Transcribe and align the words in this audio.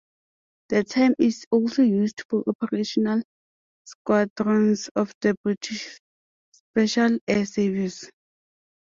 The 0.69 0.83
term 0.83 1.13
is 1.19 1.45
also 1.51 1.83
used 1.83 2.23
for 2.27 2.43
operational 2.49 3.21
squadrons 3.85 4.89
of 4.95 5.13
the 5.21 5.35
British 5.43 5.99
Special 6.51 7.19
Air 7.27 7.45
Service. 7.45 8.09